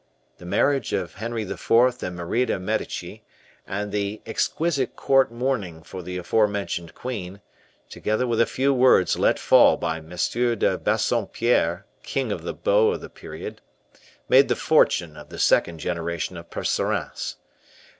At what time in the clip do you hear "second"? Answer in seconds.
15.37-15.77